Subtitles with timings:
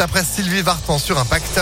[0.00, 1.60] après Sylvie Vartan sur Impact.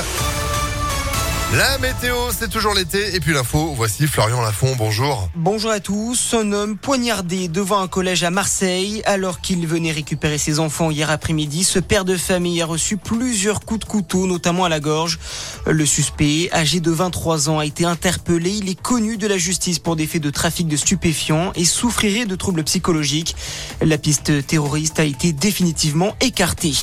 [1.55, 3.15] La météo, c'est toujours l'été.
[3.15, 5.31] Et puis l'info, voici Florian Lafont, bonjour.
[5.37, 6.35] Bonjour à tous.
[6.35, 11.09] Un homme poignardé devant un collège à Marseille alors qu'il venait récupérer ses enfants hier
[11.09, 11.63] après-midi.
[11.63, 15.21] Ce père de famille a reçu plusieurs coups de couteau, notamment à la gorge.
[15.67, 18.51] Le suspect, âgé de 23 ans, a été interpellé.
[18.51, 22.27] Il est connu de la justice pour des faits de trafic de stupéfiants et souffrirait
[22.27, 23.37] de troubles psychologiques.
[23.81, 26.75] La piste terroriste a été définitivement écartée.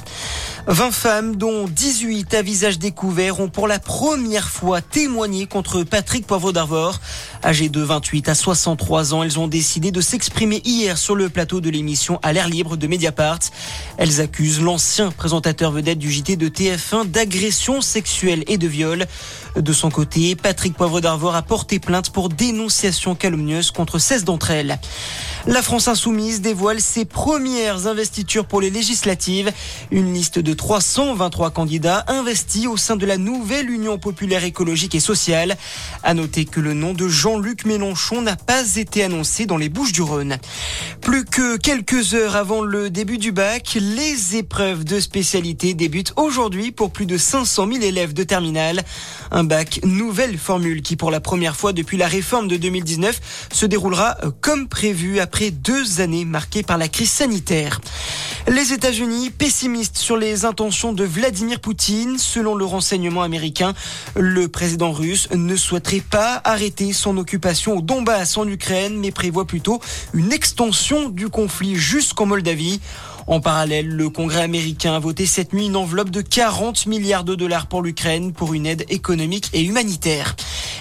[0.68, 6.26] 20 femmes, dont 18 à visage découvert, ont pour la première fois témoigné contre Patrick
[6.26, 7.02] Poivre d'Arvor.
[7.44, 11.60] Âgées de 28 à 63 ans, elles ont décidé de s'exprimer hier sur le plateau
[11.60, 13.40] de l'émission à l'air libre de Mediapart.
[13.98, 19.06] Elles accusent l'ancien présentateur vedette du JT de TF1 d'agression sexuelle et de viol.
[19.56, 24.52] De son côté, Patrick Poivre d'Arvor a porté plainte pour dénonciation calomnieuse contre 16 d'entre
[24.52, 24.80] elles.
[25.46, 29.52] La France insoumise dévoile ses premières investitures pour les législatives.
[29.92, 35.02] Une liste de 323 candidats investis au sein de la nouvelle Union populaire écologique et
[35.02, 35.58] sociale.
[36.02, 39.92] À noter que le nom de Jean-Luc Mélenchon n'a pas été annoncé dans les Bouches
[39.92, 40.38] du Rhône.
[41.02, 46.72] Plus que quelques heures avant le début du bac, les épreuves de spécialité débutent aujourd'hui
[46.72, 48.82] pour plus de 500 000 élèves de terminale.
[49.30, 53.66] Un bac nouvelle formule qui pour la première fois depuis la réforme de 2019 se
[53.66, 57.82] déroulera comme prévu après deux années marquées par la crise sanitaire.
[58.48, 62.18] Les États-Unis pessimistes sur les intentions de Vladimir Poutine.
[62.18, 63.74] Selon le renseignement américain,
[64.18, 69.46] le président russe ne souhaiterait pas arrêter son occupation au Donbass en Ukraine, mais prévoit
[69.46, 69.80] plutôt
[70.14, 72.82] une extension du conflit jusqu'en Moldavie.
[73.28, 77.36] En parallèle, le Congrès américain a voté cette nuit une enveloppe de 40 milliards de
[77.36, 80.36] dollars pour l'Ukraine pour une aide économique et humanitaire.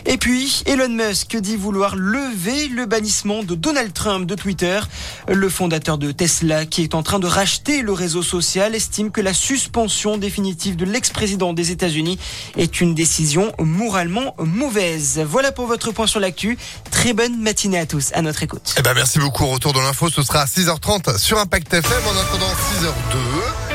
[0.06, 4.81] Et puis, Elon Musk dit vouloir lever le bannissement de Donald Trump de Twitter.
[5.28, 9.20] Le fondateur de Tesla, qui est en train de racheter le réseau social, estime que
[9.20, 12.19] la suspension définitive de l'ex-président des États-Unis
[12.56, 15.20] est une décision moralement mauvaise.
[15.27, 16.58] Voilà pour votre point sur l'actu.
[16.91, 18.11] Très bonne matinée à tous.
[18.14, 18.74] À notre écoute.
[18.79, 19.46] Eh ben, merci beaucoup.
[19.46, 22.02] Retour de l'info, ce sera à 6h30 sur Impact FM.
[22.07, 23.71] En attendant 6h02.